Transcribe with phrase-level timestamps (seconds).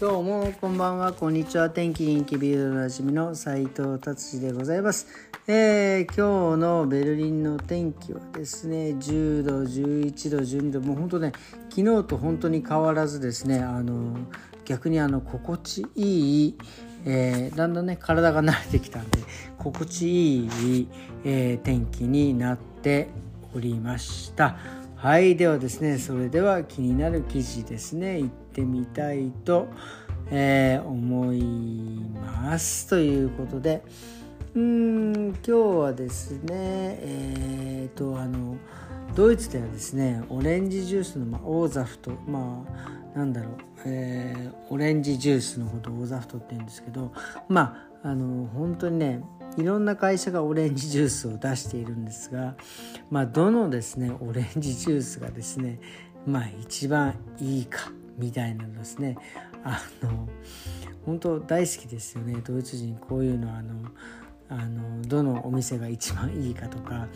[0.00, 1.12] どうもこんばんは。
[1.12, 1.68] こんにちは。
[1.68, 5.06] 天気元気ビルドなじみの斉藤達治でございます、
[5.46, 11.32] えー、今日のベルリンの天気はですね10度11度12度もう本当ね
[11.68, 14.16] 昨日と本当に変わらずですねあの
[14.64, 16.58] 逆にあの心地いい
[17.04, 19.18] えー、だんだんね体が慣れてきたんで
[19.58, 20.88] 心地いい、
[21.26, 23.08] えー、天気になって
[23.54, 24.56] おりました。
[24.96, 29.68] はいではですねそれでは気になる記事ですね行ってみたいと、
[30.30, 31.42] えー、思い
[32.20, 32.88] ます。
[32.88, 33.82] ということで
[34.54, 38.56] うん今日はですねえっ、とあの
[39.14, 42.64] ドイツではですねオレンジジュースの、まあ、オーザフトま
[43.14, 43.52] あなんだろう、
[43.86, 47.12] えー、オレンジジュースのことをオーザフトって言うんですけど
[47.48, 49.22] まああの本当にね
[49.56, 52.54] いろんな会社がオレンジジュースを出しているんですが、
[53.10, 55.80] まあ、どのですねオレンジジュースがですね、
[56.26, 57.92] まあ、一番いいか。
[58.20, 59.16] みたいなのですね。
[59.64, 60.28] あの
[61.04, 62.40] 本当大好きですよね。
[62.44, 63.74] ドイツ人こういうのあの
[64.48, 67.06] あのどのお店が一番いいかとか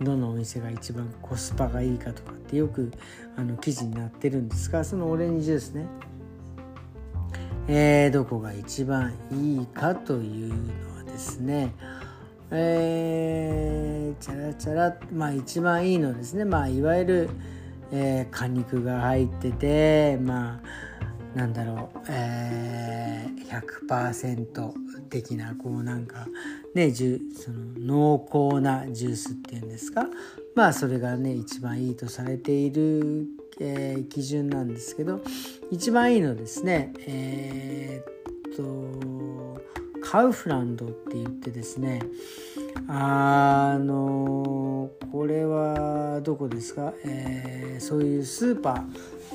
[0.00, 2.92] どのお店が一番コスパがいいかとかってよく
[3.36, 5.86] あの記事になってるんですがそのオレンジジュースね。
[7.68, 11.72] えー、どこが一番いいかというのはですね。
[12.50, 16.44] えー、チャラチャラまあ一番いいのですね。
[16.44, 17.30] まあいわゆる、
[17.92, 20.60] えー、果肉が入っててま
[21.34, 24.72] あなんだろう、えー、100%
[25.08, 26.26] 的なこうなんか
[26.74, 30.06] ねジュその濃厚なジュースっていうんですか？
[30.54, 33.26] まあそれがね一番いいとされている、
[33.60, 35.22] えー、基準なんですけど
[35.70, 39.60] 一番いいのですねえー、っと
[40.02, 42.02] カウフランドって言ってですね
[42.94, 48.84] あのこれはどこですか、えー、そういうスーパ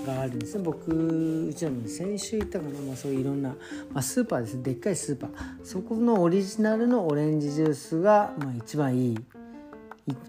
[0.04, 0.64] ーがあるんですね。
[0.64, 3.50] 僕うちらも、先週行ったかな、まあ、そういういろんな、
[3.92, 4.62] まあ、スーパーです。
[4.62, 5.32] でっかいスーパー。
[5.64, 9.20] そこのオリジナルのオレンジジュースが、まあ、一番いい。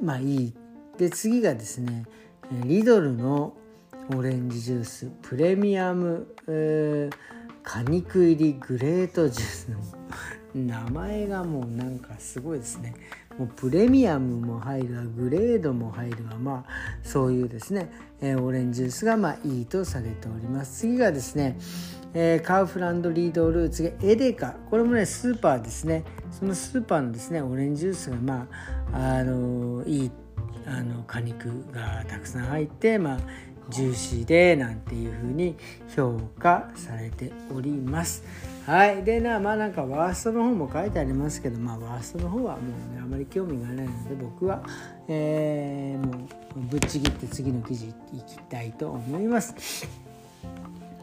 [0.02, 0.54] まあいい。
[0.96, 2.06] で次がですね
[2.64, 3.54] リドルの
[4.16, 5.12] オレンジジュース。
[5.20, 7.16] プレミアム、えー、
[7.62, 9.78] 果肉入りグレートジュースの
[10.58, 12.94] 名前がもうなんかすごいですね。
[13.38, 16.70] もうプレミアムも入るわグレードも入るわまあ
[17.04, 17.88] そういうですね、
[18.20, 20.80] えー、オレンジジュースがまあいいとされております。
[20.80, 21.56] 次がですね、
[22.14, 24.56] えー、カウフランドリードルーツがエデカ。
[24.70, 26.04] これもねスーパーですね。
[26.30, 28.46] そのスーパーのですねオレンジジュースがま
[28.92, 30.10] ああのいい
[30.66, 33.18] あの果肉がたくさん入ってまあ
[33.70, 35.56] ジューシーでなんていう風に
[35.94, 38.24] 評価されております。
[38.68, 39.02] はい。
[39.02, 44.62] でな、まあなんかワーストの方も書いてありますけど、まあワーストの方はもうね、あまり興味がないので、僕は、
[45.08, 47.92] えー、もうぶっちぎって次の記事い
[48.26, 49.88] きたいと思います。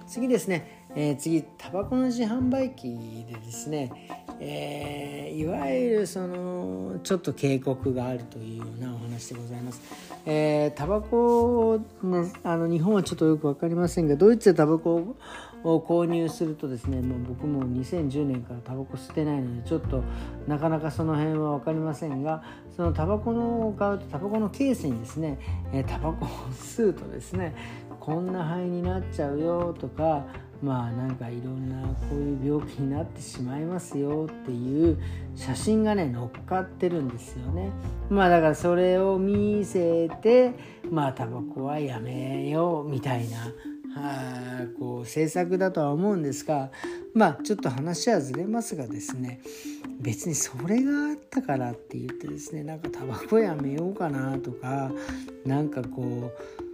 [0.05, 3.91] 次ですね、えー、次、タバコの自販売機でですね、
[4.39, 9.81] えー、いわゆるそのちょっと警告があるというようなお話でございます。
[10.27, 15.15] えー、タバコ、ね、あの日本はちょっとよく分かりませんがドイツでタバコ
[15.65, 20.03] を購入するとですねもう僕も2010年からタバコ吸ってないのでちょっと
[20.47, 22.43] なかなかその辺は分かりませんが
[22.75, 25.39] そのタバコのを買うとタバコのケースにですね、
[25.87, 27.55] タバコを吸うとですね
[27.99, 30.25] こんな肺になっちゃうよとか
[30.61, 35.01] まあなんかいろんなこういう病気になってしまいますよっていう
[35.35, 37.71] 写真がね載っかってるんですよね。
[38.09, 40.53] まあだからそれを見せて
[40.89, 43.37] まあタバコはやめようみたいな
[43.99, 46.71] はこう政策だとは思うんですが
[47.13, 49.39] まあちょっと話はずれますがですね
[49.99, 54.91] 別にそれがあったからって言ってですねなんかタバコやめようかなとか
[55.45, 56.64] なんかこう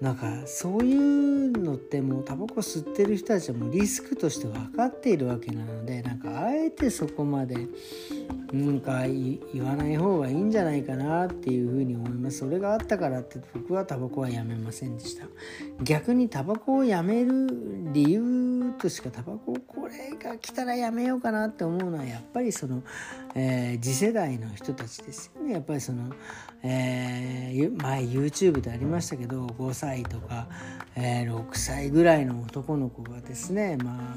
[0.00, 7.56] なんかそういうのってもうタバコ吸ってる人たちはもうリスクとして分かっているわけなのでなんかあえてそこまで
[8.52, 12.38] なんか言わない方がいいんじゃないかなっていうふうに思います。
[12.38, 15.26] それがあったからって僕はタバコはやめませんでした。
[15.82, 17.48] 逆にタバコをやめる
[17.92, 22.82] 理由としかタバコこれが来たらやめようかなって思うのはやっぱりその、
[23.38, 26.10] えー、次世代の人たちですよねやっぱりその、
[26.62, 30.48] えー、前 YouTube でありましたけど5歳とか、
[30.96, 34.16] えー、6歳ぐらいの男の子がですねま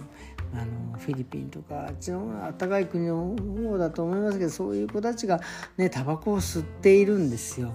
[0.54, 3.36] ああのフィリピンとかあっちの暖かい国の
[3.70, 5.42] 方だと思いますけどそういう子たちが
[5.78, 7.74] ねタバコを吸っているんですよ。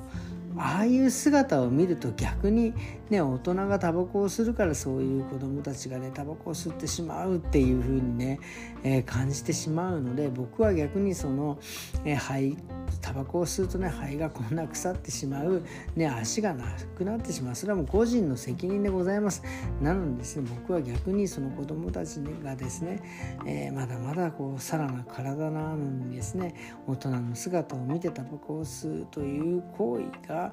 [0.56, 2.72] ああいう姿を見ると逆に
[3.10, 8.40] ね大人がタバコをするからそういう子どもたちがねタバコを吸ってしまうっていう風にね、
[8.82, 11.58] えー、感じてしまうので僕は逆にその、
[12.04, 12.56] えー、肺
[13.00, 15.62] タバコを吸うとね肺がこんな腐ってしまう、
[15.96, 16.64] ね、足がな
[16.96, 17.54] くなってしまう。
[17.54, 19.42] それはもう個人の責任でございます。
[19.82, 23.02] なのでですね僕は逆にその子供たちがですね、
[23.46, 26.54] えー、まだまだこうさらな体なのにですね
[26.86, 30.43] 大人の姿を見てタバコを吸うという行為が、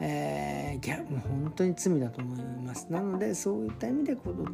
[0.00, 2.86] えー、もう本当に罪だと思います。
[2.90, 4.50] なのでそういった意味で子供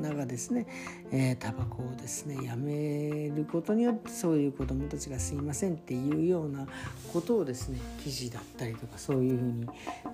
[0.00, 0.66] がですね、
[1.10, 6.66] えー、タバコをですねやめることによってそういう子供たちがすいませんっていうような
[7.12, 9.66] ことをですね記事だったりとかそういうふうに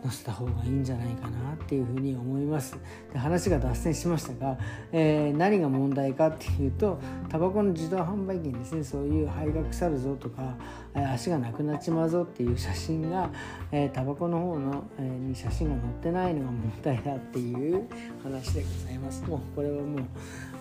[0.02, 2.76] 載せた方がいいんじゃないかなっていうふうに思います。
[3.12, 4.58] で話が脱線しましたが、
[4.92, 10.56] えー、何が問題かっていうとタバコの自動販売機にですねそういう肺が腐るぞとか
[10.94, 13.30] 足がなくなっちまうぞっていう写真が、
[13.72, 17.88] え、タバコの方の、えー、に写真が載ってないのが問題だっていう
[18.22, 19.24] 話でございます。
[19.28, 20.00] もうこれはもう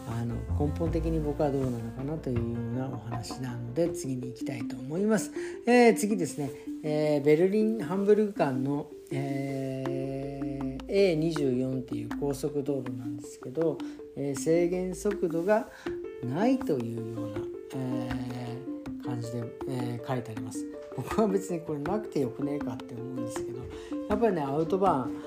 [0.09, 0.35] あの
[0.67, 5.31] 根本的に僕はどうなのかなというようなお話なので次に行きたいと思います、
[5.65, 6.51] えー、次ですね、
[6.83, 13.77] えー、ベルリン・ハンブルグ間の、えー、A24 っていう高速道路なんですけど、
[14.15, 15.67] えー、制限速度が
[16.23, 17.37] ないというような、
[17.75, 18.06] えー、
[19.17, 20.65] 感じで、えー、書いてあります。
[20.95, 23.59] 僕は別にこれなくてよくねえかって思うんですけど
[24.09, 25.23] やっぱりねアウトバーン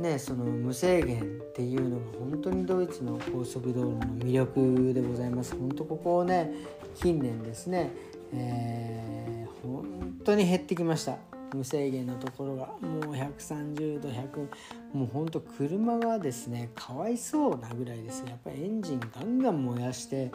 [0.00, 5.56] ね、その無制限っていうのが本当にドイツの高速道路の魅力でございます。
[5.56, 6.52] 本当ここをね
[6.94, 7.90] 近年ですね、
[8.32, 9.84] えー、本
[10.24, 11.16] 当に減ってきました。
[11.52, 12.66] 無制限のところが。
[12.80, 14.48] もう130度100
[14.92, 18.22] もうほんと車がですねかわいそうなぐらいです。
[18.28, 20.30] やっぱりエンジンガンガン燃やして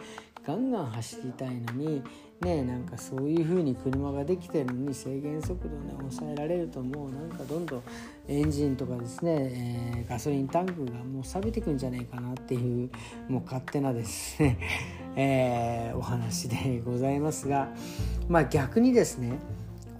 [0.46, 2.02] ガンガン走りたいのに
[2.40, 7.82] ねなんかそういう風に車ができてるのに制限速度ね抑えられるともうなんかどんどん
[8.28, 9.32] エンジンとかですね、
[9.98, 12.90] えー、ガソリンタンクがもう錆びてくんじゃないかなっていう
[13.28, 14.58] もう勝手なですね、
[15.16, 17.68] えー、お話でございますが
[18.28, 19.38] まあ逆にですね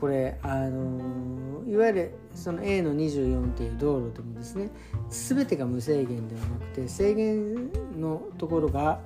[0.00, 4.69] これあのいわゆるその A の24っていう道路でもですね
[5.08, 9.00] 全てが無制限ではなくて制限のところが、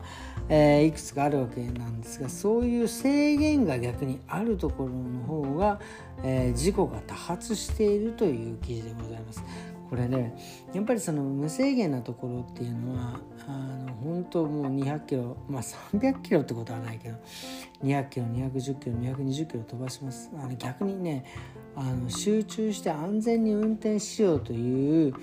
[0.49, 5.81] えー、いくつかあるわけなんですがそういう制限が逆にあるところの方が、
[6.23, 9.43] えー、事故が多発しているという記事でございます。
[9.89, 10.37] これね
[10.75, 17.17] やっぱりその無制限なところっていうのはあの本当もう200キロまあ300キロってことはないけど
[17.83, 21.25] 200キロ210キロ220キロ飛ばしますあの逆にね
[21.75, 25.15] あの集中して安全に運転しようという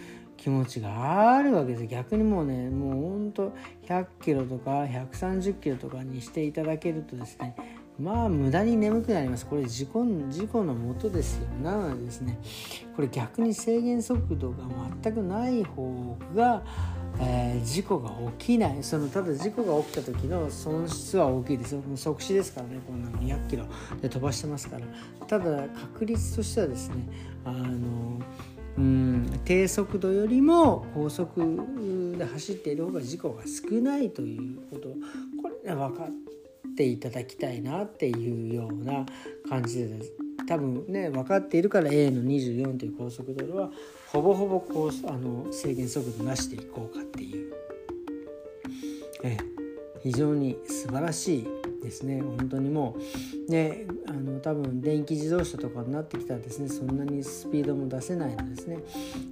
[0.45, 1.87] 気持ちがあるわけです。
[1.87, 3.51] 逆にもうねもうほんと
[3.87, 7.55] 100キロとか130キロとかにしていただけるとですね
[7.99, 9.47] まあ無駄に眠くなります。
[9.47, 11.47] これ事故事故のもとですよ。
[11.63, 12.37] なのでですね
[12.95, 14.57] これ逆に制限速度が
[15.01, 16.61] 全くない方が、
[17.19, 18.83] えー、事故が起きない。
[18.83, 23.65] そのただ事故が起きた時の損失は大きいですもう即死ですからねこんな200キロ
[23.99, 24.85] で飛ばしてますから。
[25.25, 26.97] ただ確率としてはですね
[27.43, 28.54] あのうん
[29.45, 34.89] 低速度よりも高速で走っている方が事故が少ないということ。
[35.41, 36.07] これね分かっ
[36.75, 39.05] ていただきたいなっていうような
[39.47, 39.99] 感じで
[40.47, 43.69] 多分ね分かっているから A の24という高速道路は
[44.11, 47.53] ほぼほぼこうあの制限速度なしでいこうかっていう、
[49.23, 49.37] え。
[50.05, 51.47] 非常に素晴らしい
[51.85, 52.21] ですね。
[52.21, 52.97] 本当にも
[53.47, 58.79] うねあの多分電気自動車とかになってきたらですねそんなにスピードも出せないのですね。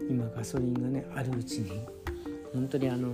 [0.10, 1.82] 今ガソリンがねあるうちに。
[2.54, 3.10] 本当にあの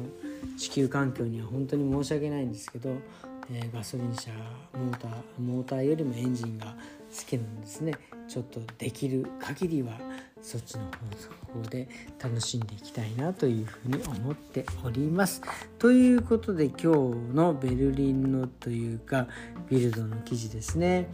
[0.58, 2.90] 地球環境には本当に申し訳ないんですけど
[3.52, 4.32] えー、ガソリン車
[4.78, 7.94] モーターモーターよりもエンジンが好きなんですね。
[8.30, 9.94] ちょっとできる限りは
[10.42, 10.84] そっちの
[11.54, 11.90] 方で
[12.22, 15.42] 楽しんでいきたいなというふうに思っております。
[15.80, 16.88] ということで今日
[17.34, 19.28] のベルリンのというか
[19.68, 21.10] ビルドの記事ですね、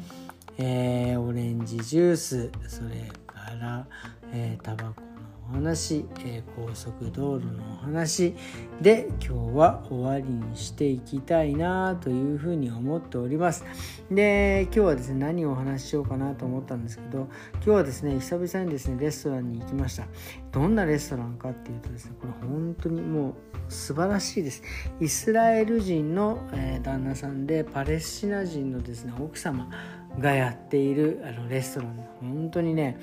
[0.58, 3.88] えー、オレンジジュースそれから、
[4.34, 5.05] えー、タバコ
[5.54, 8.36] 話、え、高速道路のお話
[8.82, 13.64] で今日は終わりにしていきたいなというふうに思っております。
[14.12, 20.08] で今日はですね何をお話ししようかなと思ったんですけど今日はですね久々にですねレストランに行きました。
[20.52, 23.34] どんなレストランかっていうとですねこれ本当にもう
[23.70, 24.64] 素晴らしいです。
[25.00, 29.70] イスラエル人の、え、旦那さんでパレスチナ人のですね奥様
[30.20, 32.98] がやっているあのレストラン本当にね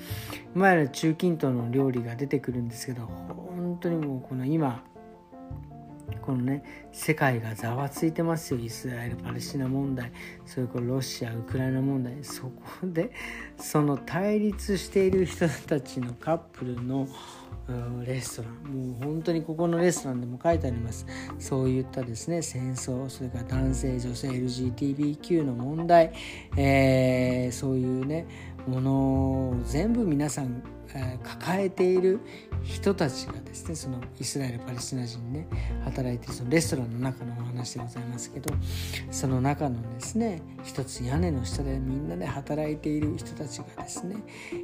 [0.53, 4.83] 前の中近東の料理が出てくるんですけど本当にもうこの今
[6.21, 8.59] このね世界がざわついてますよ。
[8.59, 10.11] イスラエル・パレスチナ問題
[10.45, 12.23] それからロシア・ウクライナ問題。
[12.23, 12.51] そこ
[12.83, 13.11] で
[13.57, 17.07] その対立している人たちのカップルの
[18.05, 18.63] レストラン。
[18.63, 21.05] もう本当にここのレストランでも書いてあります。
[21.39, 26.11] そういったですね戦争それから男性女性 LGBTQ の問題、
[26.57, 28.25] えー、そういうね
[28.67, 28.91] もの
[29.49, 30.63] を全部皆さん
[31.23, 32.19] 抱えている
[32.63, 35.47] 人たちがですねそのイスラエルパレスチナ人ね
[35.83, 38.53] 働いてるそのレストランの中のお話でございますけど
[39.11, 44.17] その中のですね一つ屋根の下でみんなで働いている人たちがですね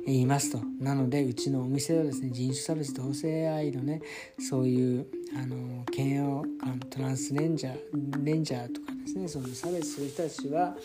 [0.05, 0.59] いますと。
[0.79, 4.01] なのでうちのお店はですね人種差別同性愛のね
[4.39, 10.75] そういうあの嫌悪感トランスレンジャーレンジャーとかですねその差別する人たちは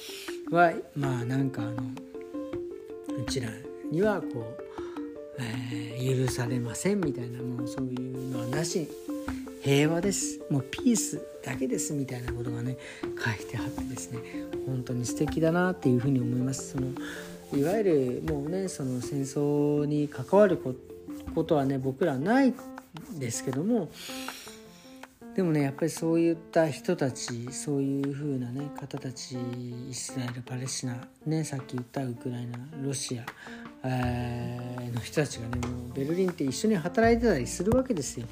[0.51, 1.83] はまあなんかあの
[3.19, 3.49] うちら
[3.91, 4.65] にはこう
[5.37, 8.89] えー、許されませんみたいなもうそういうのはなし。
[9.65, 14.19] 平和ですもうピースだけですみたいなことがね書いてあってですね。
[14.67, 16.73] 本当に素敵だなっていうふうに思います。
[16.73, 16.89] その
[17.55, 22.53] いわゆるもうねその戦争に関わることはね僕らない
[23.19, 23.89] ですけども
[25.35, 29.37] でもねやっぱりそういった人たちそういう風なね方たち
[29.91, 33.25] イスラエルパレスチナねさっき言ったウクライナロシア
[33.85, 38.27] えの人たちがねもうベルリンって一緒に働いてたりするわけですよ。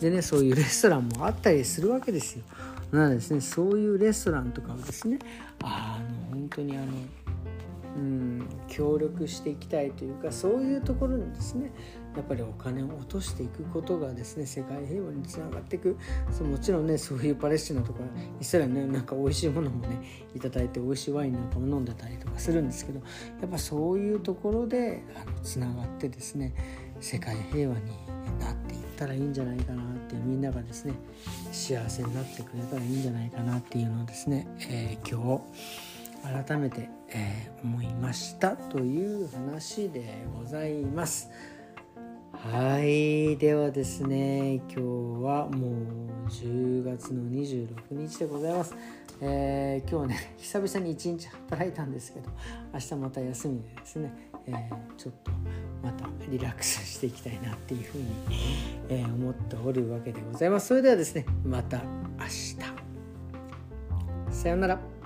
[0.00, 2.44] でねそういうレストランもあったりするわけですよ。
[2.92, 5.18] なのでですねそういうレストランとかをですね
[5.62, 6.00] あ
[6.30, 6.86] の本当にあの
[7.96, 11.72] うん協力していきたいというかそういうところにですね
[12.18, 15.96] やっぱりお金を落としていくことがですね世界平和につながっていく
[16.32, 18.00] そもちろんねそういうパレスチナとか
[18.40, 20.02] イスラエルねなんか美味しいものもね
[20.34, 23.00] 頂いて美味しいワインなんかも飲んでたりとかするんですけど
[23.40, 25.04] やっぱそういうところで
[25.44, 26.54] つながってですね
[27.00, 27.92] 世界平和に
[28.40, 30.94] なっていったらいいんじゃないかなってみんながですね
[31.52, 41.30] 幸せになってくれたらいいんじゃないかなっていうのをですね、えー、今日改めて、えー、思いましたという話でございます。
[42.44, 44.80] はいではですね今日
[45.24, 45.72] はも
[46.24, 48.76] う10月の26日でございます、
[49.20, 52.30] えー、今日はね久々に1日働いたんですけど
[52.72, 55.32] 明日また休みでですね、えー、ちょっと
[55.82, 58.06] またリラックスしていきたいなっていうふうに、
[58.88, 60.68] えー、思っておるわけでございます。
[60.68, 61.78] それではですねまた
[62.18, 62.56] 明日。
[64.30, 64.97] さようなら。